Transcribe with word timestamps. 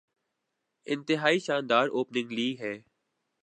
انتہائی 0.87 1.39
شاندار 1.39 1.87
اوپننگ 1.87 2.31
لی 2.31 2.49
ہے۔ 2.59 2.73